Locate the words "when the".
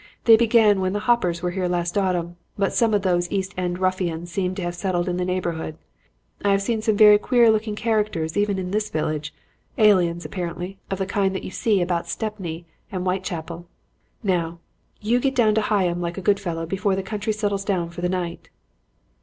0.81-1.01